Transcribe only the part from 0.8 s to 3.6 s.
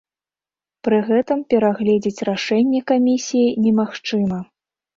Пры гэтым перагледзіць рашэнне камісіі